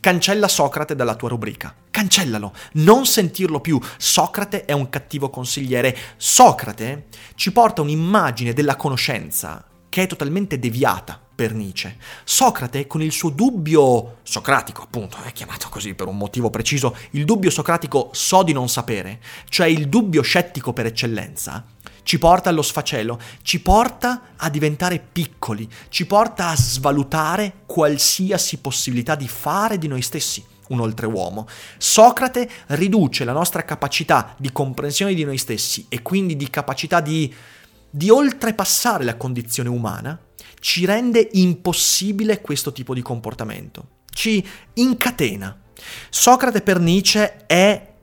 cancella 0.00 0.46
Socrate 0.46 0.94
dalla 0.94 1.16
tua 1.16 1.28
rubrica. 1.30 1.74
Cancellalo, 1.90 2.52
non 2.74 3.06
sentirlo 3.06 3.60
più. 3.60 3.80
Socrate 3.96 4.64
è 4.64 4.72
un 4.72 4.88
cattivo 4.88 5.30
consigliere. 5.30 5.96
Socrate 6.16 7.06
ci 7.34 7.50
porta 7.50 7.82
un'immagine 7.82 8.52
della 8.52 8.76
conoscenza 8.76 9.64
che 9.88 10.04
è 10.04 10.06
totalmente 10.06 10.60
deviata 10.60 11.25
per 11.36 11.52
Nietzsche. 11.52 11.98
Socrate, 12.24 12.86
con 12.86 13.02
il 13.02 13.12
suo 13.12 13.28
dubbio 13.28 14.16
socratico, 14.22 14.82
appunto, 14.82 15.18
è 15.22 15.32
chiamato 15.32 15.68
così 15.68 15.94
per 15.94 16.08
un 16.08 16.16
motivo 16.16 16.48
preciso, 16.50 16.96
il 17.10 17.24
dubbio 17.24 17.50
socratico 17.50 18.08
so 18.12 18.42
di 18.42 18.52
non 18.52 18.68
sapere, 18.68 19.20
cioè 19.48 19.66
il 19.66 19.88
dubbio 19.88 20.22
scettico 20.22 20.72
per 20.72 20.86
eccellenza, 20.86 21.64
ci 22.02 22.18
porta 22.18 22.48
allo 22.48 22.62
sfacelo, 22.62 23.20
ci 23.42 23.60
porta 23.60 24.32
a 24.36 24.48
diventare 24.48 24.98
piccoli, 24.98 25.68
ci 25.90 26.06
porta 26.06 26.48
a 26.48 26.56
svalutare 26.56 27.62
qualsiasi 27.66 28.58
possibilità 28.58 29.14
di 29.14 29.28
fare 29.28 29.76
di 29.76 29.88
noi 29.88 30.02
stessi 30.02 30.42
un 30.68 30.80
oltreuomo. 30.80 31.46
Socrate 31.78 32.48
riduce 32.68 33.24
la 33.24 33.32
nostra 33.32 33.64
capacità 33.64 34.34
di 34.36 34.50
comprensione 34.52 35.14
di 35.14 35.24
noi 35.24 35.38
stessi 35.38 35.86
e 35.88 36.02
quindi 36.02 36.36
di 36.36 36.48
capacità 36.48 37.00
di, 37.00 37.32
di 37.90 38.10
oltrepassare 38.10 39.04
la 39.04 39.16
condizione 39.16 39.68
umana 39.68 40.18
ci 40.60 40.84
rende 40.84 41.28
impossibile 41.32 42.40
questo 42.40 42.72
tipo 42.72 42.94
di 42.94 43.02
comportamento, 43.02 43.88
ci 44.12 44.44
incatena. 44.74 45.56
Socrate 46.10 46.62
per 46.62 46.80
Nietzsche 46.80 47.46
è 47.46 47.94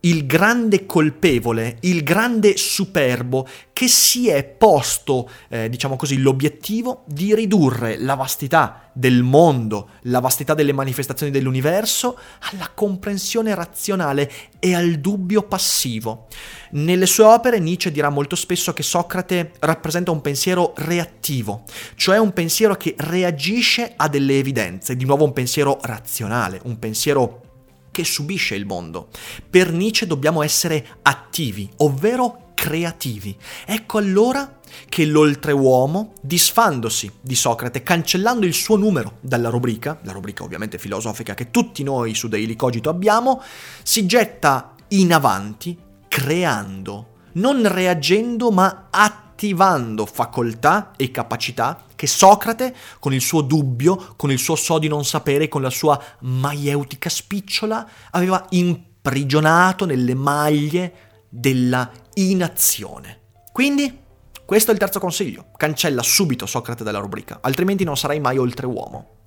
il 0.00 0.26
grande 0.26 0.86
colpevole, 0.86 1.76
il 1.80 2.02
grande 2.02 2.56
superbo 2.56 3.46
che 3.72 3.88
si 3.88 4.28
è 4.28 4.44
posto, 4.44 5.28
eh, 5.48 5.68
diciamo 5.68 5.96
così, 5.96 6.18
l'obiettivo 6.18 7.04
di 7.06 7.34
ridurre 7.34 7.98
la 7.98 8.14
vastità 8.14 8.90
del 8.92 9.22
mondo, 9.22 9.90
la 10.02 10.20
vastità 10.20 10.54
delle 10.54 10.72
manifestazioni 10.72 11.32
dell'universo 11.32 12.18
alla 12.52 12.70
comprensione 12.74 13.54
razionale 13.54 14.30
e 14.58 14.74
al 14.74 14.96
dubbio 14.96 15.42
passivo. 15.42 16.26
Nelle 16.72 17.06
sue 17.06 17.24
opere 17.24 17.58
Nietzsche 17.58 17.92
dirà 17.92 18.10
molto 18.10 18.36
spesso 18.36 18.72
che 18.72 18.82
Socrate 18.82 19.52
rappresenta 19.60 20.10
un 20.10 20.20
pensiero 20.20 20.72
reattivo, 20.76 21.64
cioè 21.94 22.18
un 22.18 22.32
pensiero 22.32 22.74
che 22.74 22.94
reagisce 22.98 23.94
a 23.96 24.08
delle 24.08 24.38
evidenze, 24.38 24.96
di 24.96 25.04
nuovo 25.04 25.24
un 25.24 25.32
pensiero 25.32 25.78
razionale, 25.82 26.60
un 26.64 26.78
pensiero 26.78 27.49
che 27.90 28.04
subisce 28.04 28.54
il 28.54 28.66
mondo. 28.66 29.08
Per 29.48 29.72
Nietzsche 29.72 30.06
dobbiamo 30.06 30.42
essere 30.42 30.98
attivi, 31.02 31.68
ovvero 31.78 32.52
creativi. 32.54 33.36
Ecco 33.64 33.98
allora 33.98 34.58
che 34.88 35.06
l'oltreuomo, 35.06 36.12
disfandosi 36.20 37.10
di 37.20 37.34
Socrate, 37.34 37.82
cancellando 37.82 38.46
il 38.46 38.54
suo 38.54 38.76
numero 38.76 39.18
dalla 39.20 39.48
rubrica, 39.48 39.98
la 40.02 40.12
rubrica 40.12 40.42
ovviamente 40.42 40.78
filosofica 40.78 41.34
che 41.34 41.50
tutti 41.50 41.82
noi 41.82 42.14
su 42.14 42.28
Daily 42.28 42.56
Cogito 42.56 42.90
abbiamo, 42.90 43.42
si 43.82 44.06
getta 44.06 44.74
in 44.88 45.12
avanti 45.12 45.76
creando, 46.06 47.06
non 47.32 47.66
reagendo 47.66 48.50
ma 48.50 48.88
attivando 48.90 50.04
facoltà 50.04 50.92
e 50.96 51.10
capacità 51.10 51.84
che 52.00 52.06
Socrate, 52.06 52.74
con 52.98 53.12
il 53.12 53.20
suo 53.20 53.42
dubbio, 53.42 54.14
con 54.16 54.30
il 54.32 54.38
suo 54.38 54.56
so 54.56 54.78
di 54.78 54.88
non 54.88 55.04
sapere, 55.04 55.48
con 55.48 55.60
la 55.60 55.68
sua 55.68 56.02
maieutica 56.20 57.10
spicciola, 57.10 57.86
aveva 58.12 58.42
imprigionato 58.52 59.84
nelle 59.84 60.14
maglie 60.14 60.92
della 61.28 61.90
inazione. 62.14 63.18
Quindi, 63.52 63.98
questo 64.46 64.70
è 64.70 64.72
il 64.72 64.80
terzo 64.80 64.98
consiglio. 64.98 65.48
Cancella 65.58 66.02
subito 66.02 66.46
Socrate 66.46 66.84
dalla 66.84 67.00
rubrica, 67.00 67.40
altrimenti 67.42 67.84
non 67.84 67.98
sarai 67.98 68.18
mai 68.18 68.38
oltreuomo. 68.38 69.18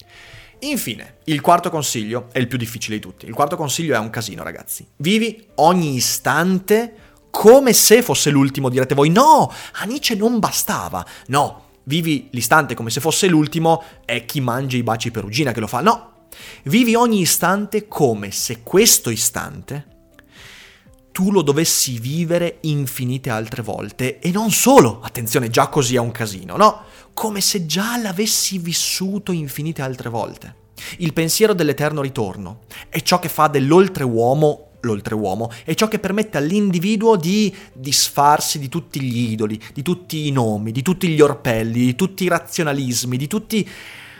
Infine, 0.61 1.17
il 1.25 1.41
quarto 1.41 1.69
consiglio 1.69 2.29
è 2.31 2.39
il 2.39 2.47
più 2.47 2.57
difficile 2.57 2.95
di 2.95 3.01
tutti. 3.03 3.27
Il 3.27 3.35
quarto 3.35 3.55
consiglio 3.55 3.93
è 3.93 3.99
un 3.99 4.09
casino, 4.09 4.41
ragazzi. 4.41 4.83
Vivi 4.95 5.49
ogni 5.55 5.93
istante 5.93 6.95
come 7.29 7.73
se 7.73 8.01
fosse 8.01 8.31
l'ultimo, 8.31 8.69
direte 8.69 8.95
voi. 8.95 9.09
No, 9.09 9.51
a 9.73 9.83
Nietzsche 9.85 10.15
non 10.15 10.39
bastava. 10.39 11.05
No, 11.27 11.63
vivi 11.85 12.27
l'istante 12.31 12.73
come 12.75 12.89
se 12.89 12.99
fosse 12.99 13.27
l'ultimo, 13.27 13.83
è 14.05 14.25
chi 14.25 14.41
mangia 14.41 14.77
i 14.77 14.83
baci 14.83 15.11
perugina 15.11 15.51
che 15.51 15.59
lo 15.59 15.67
fa. 15.67 15.81
No, 15.81 16.27
vivi 16.63 16.95
ogni 16.95 17.21
istante 17.21 17.87
come 17.87 18.31
se 18.31 18.61
questo 18.63 19.09
istante 19.09 19.91
tu 21.13 21.31
lo 21.31 21.43
dovessi 21.43 21.99
vivere 21.99 22.57
infinite 22.61 23.29
altre 23.29 23.61
volte. 23.61 24.19
E 24.19 24.31
non 24.31 24.49
solo, 24.49 24.99
attenzione, 25.03 25.49
già 25.49 25.67
così 25.67 25.95
è 25.95 25.99
un 25.99 26.11
casino, 26.11 26.57
no? 26.57 26.85
Come 27.13 27.39
se 27.39 27.67
già 27.67 27.97
l'avessi 27.97 28.57
vissuto 28.57 29.31
infinite 29.31 29.83
altre 29.83 30.09
volte. 30.09 30.55
Il 30.97 31.13
pensiero 31.13 31.53
dell'eterno 31.53 32.01
ritorno 32.01 32.61
è 32.89 32.99
ciò 33.01 33.19
che 33.19 33.29
fa 33.29 33.47
dell'oltreuomo 33.47 34.69
l'oltreuomo, 34.83 35.51
è 35.63 35.73
ciò 35.73 35.87
che 35.87 35.99
permette 35.99 36.37
all'individuo 36.37 37.15
di 37.15 37.53
disfarsi 37.73 38.59
di 38.59 38.69
tutti 38.69 39.01
gli 39.01 39.31
idoli, 39.31 39.59
di 39.73 39.81
tutti 39.81 40.27
i 40.27 40.31
nomi, 40.31 40.71
di 40.71 40.81
tutti 40.81 41.07
gli 41.07 41.21
orpelli, 41.21 41.85
di 41.85 41.95
tutti 41.95 42.23
i 42.23 42.27
razionalismi, 42.27 43.17
di, 43.17 43.27
tutti, 43.27 43.67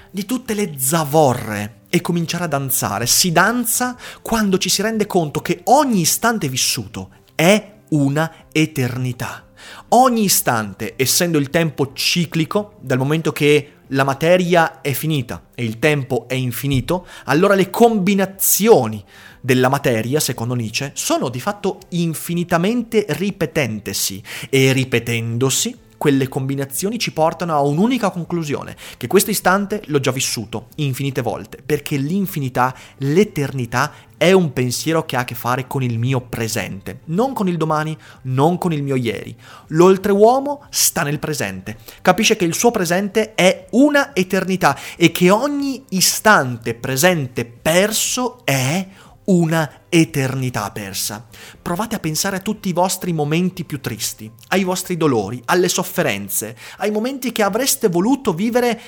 di 0.10 0.26
tutte 0.26 0.54
le 0.54 0.74
zavorre 0.78 1.82
e 1.90 2.02
cominciare 2.02 2.46
a 2.46 2.48
danzare. 2.48 3.06
Si 3.06 3.32
danza 3.32 3.98
quando 4.22 4.58
ci 4.58 4.70
si 4.70 4.82
rende 4.82 5.06
conto 5.06 5.42
che 5.42 5.62
ogni 5.66 6.02
istante 6.02 6.48
vissuto 6.48 7.10
è 7.36 7.72
una 7.90 8.48
eternità. 8.52 9.48
Ogni 9.90 10.24
istante, 10.24 10.96
essendo 10.98 11.38
il 11.38 11.50
tempo 11.50 11.94
ciclico, 11.94 12.78
dal 12.82 12.98
momento 12.98 13.32
che 13.32 13.74
la 13.88 14.04
materia 14.04 14.82
è 14.82 14.92
finita 14.94 15.50
e 15.54 15.64
il 15.64 15.78
tempo 15.78 16.26
è 16.28 16.34
infinito, 16.34 17.06
allora 17.26 17.54
le 17.54 17.70
combinazioni 17.70 19.04
della 19.46 19.68
materia, 19.68 20.22
secondo 20.22 20.54
Nietzsche, 20.54 20.92
sono 20.94 21.28
di 21.28 21.42
fatto 21.42 21.80
infinitamente 21.90 23.06
ripetentesi 23.10 24.24
e 24.50 24.72
ripetendosi 24.72 25.80
quelle 25.98 26.28
combinazioni 26.28 27.00
ci 27.00 27.14
portano 27.14 27.54
a 27.54 27.62
un'unica 27.62 28.10
conclusione, 28.10 28.76
che 28.98 29.08
questo 29.08 29.32
istante 29.32 29.82
l'ho 29.86 30.02
già 30.02 30.12
vissuto 30.12 30.68
infinite 30.76 31.22
volte, 31.22 31.60
perché 31.66 31.96
l'infinità, 31.96 32.76
l'eternità 32.98 33.92
è 34.18 34.34
un 34.34 34.52
pensiero 34.52 35.06
che 35.06 35.16
ha 35.16 35.22
a 35.22 35.24
che 35.26 35.34
fare 35.34 35.66
con 35.66 35.82
il 35.82 35.98
mio 36.00 36.20
presente, 36.20 37.02
non 37.06 37.32
con 37.32 37.48
il 37.48 37.56
domani, 37.56 37.98
non 38.24 38.58
con 38.58 38.74
il 38.74 38.84
mio 38.84 38.96
ieri. 38.96 39.34
L'oltreuomo 39.68 40.66
sta 40.70 41.04
nel 41.04 41.20
presente, 41.20 41.78
capisce 42.02 42.36
che 42.36 42.44
il 42.44 42.54
suo 42.54 42.72
presente 42.72 43.34
è 43.34 43.68
una 43.72 44.14
eternità 44.14 44.78
e 44.98 45.12
che 45.12 45.30
ogni 45.30 45.86
istante 45.90 46.74
presente 46.74 47.46
perso 47.46 48.46
è 48.46 48.88
una 49.26 49.84
eternità 49.90 50.70
persa. 50.72 51.28
Provate 51.62 51.96
a 51.96 52.00
pensare 52.00 52.38
a 52.38 52.42
tutti 52.42 52.70
i 52.70 52.74
vostri 52.74 53.14
momenti 53.14 53.64
più 53.64 53.80
tristi, 53.80 54.32
ai 54.50 54.64
vostri 54.64 54.98
dolori, 54.98 55.42
alle 55.46 55.70
sofferenze, 55.70 56.58
ai 56.78 56.92
momenti 56.92 57.32
che 57.32 57.44
avreste 57.44 57.90
voluto 57.90 58.34
vivere 58.34 58.82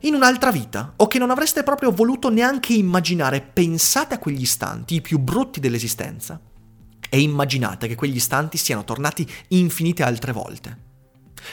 in 0.00 0.14
un'altra 0.14 0.50
vita 0.50 0.94
o 0.96 1.06
che 1.06 1.18
non 1.18 1.30
avreste 1.30 1.62
proprio 1.62 1.92
voluto 1.92 2.28
neanche 2.28 2.72
immaginare. 2.72 3.40
Pensate 3.40 4.14
a 4.14 4.18
quegli 4.18 4.42
istanti, 4.42 4.96
i 4.96 5.00
più 5.00 5.18
brutti 5.18 5.60
dell'esistenza, 5.60 6.40
e 7.08 7.20
immaginate 7.20 7.88
che 7.88 7.94
quegli 7.94 8.16
istanti 8.16 8.56
siano 8.56 8.84
tornati 8.84 9.28
infinite 9.48 10.02
altre 10.02 10.32
volte. 10.32 10.90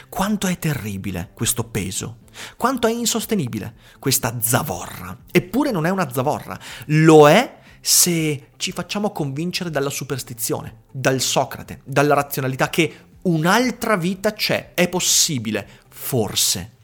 Quanto 0.07 0.47
è 0.47 0.57
terribile 0.57 1.31
questo 1.33 1.63
peso, 1.63 2.19
quanto 2.55 2.87
è 2.87 2.91
insostenibile 2.91 3.73
questa 3.99 4.39
zavorra. 4.39 5.17
Eppure 5.31 5.71
non 5.71 5.85
è 5.85 5.89
una 5.89 6.11
zavorra, 6.11 6.57
lo 6.87 7.27
è 7.27 7.58
se 7.81 8.49
ci 8.57 8.71
facciamo 8.71 9.11
convincere 9.11 9.69
dalla 9.69 9.89
superstizione, 9.89 10.83
dal 10.91 11.21
Socrate, 11.21 11.81
dalla 11.83 12.13
razionalità 12.13 12.69
che 12.69 12.93
un'altra 13.23 13.95
vita 13.95 14.33
c'è, 14.33 14.71
è 14.73 14.87
possibile, 14.87 15.67
forse. 15.89 16.77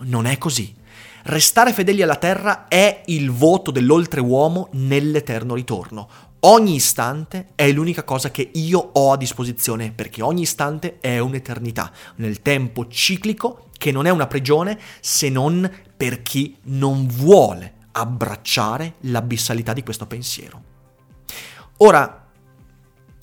Non 0.00 0.26
è 0.26 0.38
così. 0.38 0.74
Restare 1.24 1.72
fedeli 1.72 2.02
alla 2.02 2.16
terra 2.16 2.68
è 2.68 3.02
il 3.06 3.30
voto 3.30 3.70
dell'oltreuomo 3.70 4.68
nell'eterno 4.72 5.54
ritorno. 5.54 6.08
Ogni 6.40 6.76
istante 6.76 7.48
è 7.56 7.70
l'unica 7.72 8.04
cosa 8.04 8.30
che 8.30 8.50
io 8.54 8.78
ho 8.92 9.12
a 9.12 9.16
disposizione, 9.16 9.90
perché 9.90 10.22
ogni 10.22 10.42
istante 10.42 10.98
è 11.00 11.18
un'eternità, 11.18 11.90
nel 12.16 12.42
tempo 12.42 12.86
ciclico 12.86 13.66
che 13.76 13.90
non 13.90 14.06
è 14.06 14.10
una 14.10 14.26
prigione 14.26 14.78
se 15.00 15.28
non 15.28 15.70
per 15.96 16.22
chi 16.22 16.56
non 16.62 17.06
vuole 17.08 17.74
abbracciare 18.00 18.94
l'abbissalità 19.00 19.72
di 19.72 19.82
questo 19.82 20.06
pensiero. 20.06 20.62
Ora, 21.78 22.26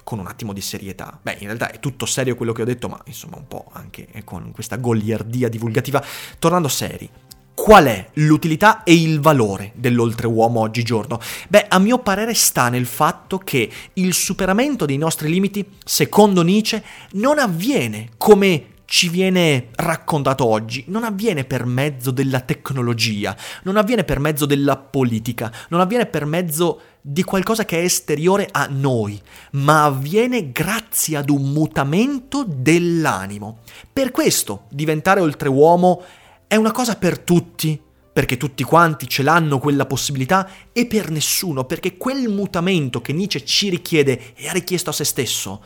con 0.03 0.19
un 0.19 0.27
attimo 0.27 0.53
di 0.53 0.61
serietà. 0.61 1.19
Beh, 1.21 1.37
in 1.39 1.47
realtà 1.47 1.71
è 1.71 1.79
tutto 1.79 2.05
serio 2.05 2.35
quello 2.35 2.53
che 2.53 2.61
ho 2.61 2.65
detto, 2.65 2.87
ma 2.87 3.01
insomma 3.05 3.37
un 3.37 3.47
po' 3.47 3.69
anche 3.73 4.07
con 4.23 4.51
questa 4.51 4.77
goliardia 4.77 5.49
divulgativa. 5.49 6.01
Tornando 6.37 6.67
seri, 6.67 7.09
Qual 7.55 7.85
è 7.85 8.09
l'utilità 8.15 8.83
e 8.83 8.93
il 8.93 9.21
valore 9.21 9.71
dell'oltreuomo 9.75 10.59
oggigiorno? 10.59 11.21
Beh, 11.47 11.67
a 11.69 11.79
mio 11.79 11.99
parere 11.99 12.33
sta 12.33 12.67
nel 12.67 12.85
fatto 12.85 13.37
che 13.37 13.71
il 13.93 14.13
superamento 14.13 14.85
dei 14.85 14.97
nostri 14.97 15.29
limiti, 15.29 15.65
secondo 15.83 16.43
Nietzsche, 16.43 16.83
non 17.13 17.39
avviene 17.39 18.09
come 18.17 18.74
ci 18.85 19.09
viene 19.09 19.69
raccontato 19.75 20.45
oggi, 20.45 20.85
non 20.87 21.03
avviene 21.03 21.43
per 21.43 21.65
mezzo 21.65 22.11
della 22.11 22.39
tecnologia, 22.39 23.35
non 23.63 23.77
avviene 23.77 24.03
per 24.03 24.19
mezzo 24.19 24.45
della 24.45 24.77
politica, 24.77 25.51
non 25.69 25.79
avviene 25.81 26.05
per 26.05 26.25
mezzo 26.25 26.81
di 27.01 27.23
qualcosa 27.23 27.65
che 27.65 27.79
è 27.79 27.83
esteriore 27.83 28.47
a 28.51 28.67
noi, 28.69 29.19
ma 29.53 29.85
avviene 29.85 30.51
grazie 30.51 31.17
ad 31.17 31.29
un 31.29 31.51
mutamento 31.51 32.45
dell'animo. 32.47 33.59
Per 33.91 34.11
questo 34.11 34.65
diventare 34.69 35.19
oltreuomo 35.19 36.03
è 36.47 36.55
una 36.55 36.71
cosa 36.71 36.95
per 36.95 37.19
tutti, 37.19 37.79
perché 38.13 38.37
tutti 38.37 38.63
quanti 38.63 39.09
ce 39.09 39.23
l'hanno 39.23 39.59
quella 39.59 39.85
possibilità, 39.85 40.49
e 40.71 40.85
per 40.85 41.09
nessuno, 41.09 41.65
perché 41.65 41.97
quel 41.97 42.29
mutamento 42.29 43.01
che 43.01 43.13
Nietzsche 43.13 43.43
ci 43.43 43.69
richiede 43.69 44.33
e 44.35 44.47
ha 44.47 44.51
richiesto 44.51 44.91
a 44.91 44.93
se 44.93 45.03
stesso 45.03 45.63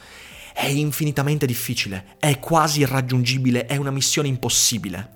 è 0.59 0.65
infinitamente 0.65 1.45
difficile, 1.45 2.17
è 2.19 2.37
quasi 2.37 2.81
irraggiungibile, 2.81 3.65
è 3.65 3.77
una 3.77 3.91
missione 3.91 4.27
impossibile. 4.27 5.11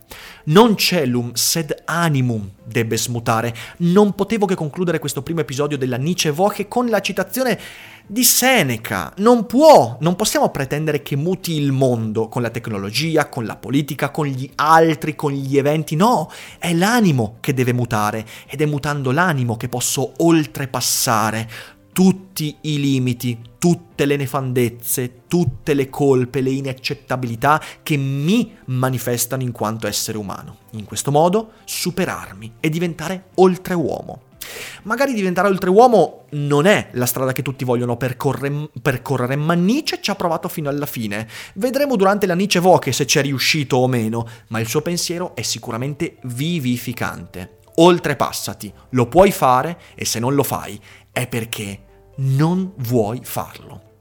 Non 0.46 0.78
celum 0.78 1.34
sed 1.34 1.82
animum 1.84 2.50
debbe 2.64 2.98
smutare. 2.98 3.54
Non 3.80 4.16
potevo 4.16 4.46
che 4.46 4.56
concludere 4.56 5.00
questo 5.00 5.22
primo 5.22 5.42
episodio 5.42 5.78
della 5.78 5.98
Nietzsche 5.98 6.32
Voce 6.32 6.70
con 6.70 6.88
la 6.88 7.02
citazione 7.02 7.60
di 8.08 8.24
Seneca. 8.24 9.12
Non 9.18 9.46
può, 9.46 9.98
non 10.00 10.16
possiamo 10.16 10.50
pretendere 10.50 11.02
che 11.02 11.18
muti 11.18 11.60
il 11.60 11.74
mondo 11.74 12.30
con 12.30 12.42
la 12.42 12.50
tecnologia, 12.50 13.28
con 13.28 13.44
la 13.44 13.58
politica, 13.58 14.12
con 14.12 14.28
gli 14.28 14.50
altri, 14.56 15.14
con 15.14 15.34
gli 15.34 15.58
eventi. 15.58 15.98
No, 15.98 16.32
è 16.58 16.74
l'animo 16.74 17.40
che 17.42 17.54
deve 17.54 17.74
mutare 17.74 18.26
ed 18.48 18.62
è 18.62 18.66
mutando 18.66 19.12
l'animo 19.12 19.58
che 19.58 19.68
posso 19.68 20.14
oltrepassare 20.20 21.82
tutti 21.94 22.58
i 22.62 22.80
limiti, 22.80 23.40
tutte 23.60 24.06
le 24.06 24.18
nefandezze, 24.18 25.22
tutte 25.28 25.74
le 25.74 25.90
colpe, 25.90 26.42
le 26.42 26.50
inaccettabilità 26.50 27.62
che 27.82 27.96
mi 27.96 28.58
manifestano 28.66 29.44
in 29.44 29.52
quanto 29.52 29.88
essere 29.88 30.18
umano. 30.18 30.58
In 30.72 30.84
questo 30.84 31.12
modo 31.12 31.52
superarmi 31.64 32.56
e 32.60 32.70
diventare 32.70 33.26
oltreuomo. 33.36 34.24
Magari 34.84 35.14
diventare 35.14 35.48
oltreuomo 35.48 36.26
non 36.32 36.66
è 36.66 36.90
la 36.94 37.06
strada 37.06 37.32
che 37.32 37.42
tutti 37.42 37.64
vogliono 37.64 37.96
percorre, 37.96 38.70
percorrere, 38.82 39.36
ma 39.36 39.54
Nietzsche 39.54 40.02
ci 40.02 40.12
ha 40.12 40.16
provato 40.16 40.50
fino 40.50 40.70
alla 40.70 40.86
fine. 40.86 41.28
Vedremo 41.54 41.96
durante 41.96 42.26
la 42.26 42.36
Nietzsche 42.36 42.60
Voce 42.60 42.92
se 42.92 43.06
ci 43.06 43.20
è 43.20 43.22
riuscito 43.22 43.78
o 43.78 43.88
meno, 43.88 44.28
ma 44.50 44.60
il 44.60 44.68
suo 44.68 44.82
pensiero 44.82 45.36
è 45.36 45.42
sicuramente 45.42 46.18
vivificante. 46.24 47.60
Oltrepassati, 47.76 48.72
lo 48.90 49.08
puoi 49.08 49.32
fare 49.32 49.80
e 49.96 50.06
se 50.06 50.20
non 50.20 50.36
lo 50.36 50.44
fai 50.44 50.80
è 51.14 51.28
perché 51.28 52.12
non 52.18 52.74
vuoi 52.78 53.22
farlo. 53.24 53.93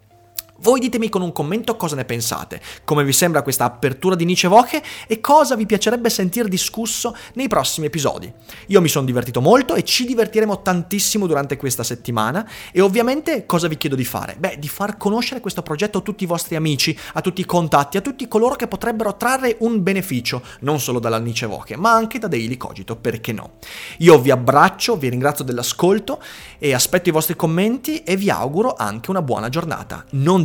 Voi 0.62 0.78
ditemi 0.78 1.08
con 1.08 1.22
un 1.22 1.32
commento 1.32 1.74
cosa 1.74 1.96
ne 1.96 2.04
pensate, 2.04 2.60
come 2.84 3.02
vi 3.02 3.12
sembra 3.12 3.42
questa 3.42 3.64
apertura 3.64 4.14
di 4.14 4.24
Nietzsche 4.24 4.46
Voce 4.46 4.80
e 5.08 5.18
cosa 5.18 5.56
vi 5.56 5.66
piacerebbe 5.66 6.08
sentir 6.08 6.46
discusso 6.46 7.16
nei 7.34 7.48
prossimi 7.48 7.86
episodi. 7.86 8.32
Io 8.68 8.80
mi 8.80 8.86
sono 8.86 9.04
divertito 9.04 9.40
molto 9.40 9.74
e 9.74 9.82
ci 9.82 10.04
divertiremo 10.04 10.62
tantissimo 10.62 11.26
durante 11.26 11.56
questa 11.56 11.82
settimana 11.82 12.48
e 12.70 12.80
ovviamente 12.80 13.44
cosa 13.44 13.66
vi 13.66 13.76
chiedo 13.76 13.96
di 13.96 14.04
fare? 14.04 14.36
Beh, 14.38 14.58
di 14.60 14.68
far 14.68 14.98
conoscere 14.98 15.40
questo 15.40 15.62
progetto 15.62 15.98
a 15.98 16.00
tutti 16.00 16.22
i 16.22 16.28
vostri 16.28 16.54
amici, 16.54 16.96
a 17.14 17.20
tutti 17.20 17.40
i 17.40 17.44
contatti, 17.44 17.96
a 17.96 18.00
tutti 18.00 18.28
coloro 18.28 18.54
che 18.54 18.68
potrebbero 18.68 19.16
trarre 19.16 19.56
un 19.58 19.82
beneficio, 19.82 20.44
non 20.60 20.78
solo 20.78 21.00
dalla 21.00 21.18
Nietzsche 21.18 21.46
Voce, 21.46 21.74
ma 21.74 21.90
anche 21.90 22.20
da 22.20 22.28
Daily 22.28 22.56
Cogito, 22.56 22.94
perché 22.94 23.32
no? 23.32 23.54
Io 23.98 24.16
vi 24.20 24.30
abbraccio, 24.30 24.96
vi 24.96 25.08
ringrazio 25.08 25.44
dell'ascolto 25.44 26.22
e 26.60 26.72
aspetto 26.72 27.08
i 27.08 27.12
vostri 27.12 27.34
commenti 27.34 28.04
e 28.04 28.14
vi 28.14 28.30
auguro 28.30 28.76
anche 28.78 29.10
una 29.10 29.22
buona 29.22 29.48
giornata. 29.48 30.04
Non 30.10 30.44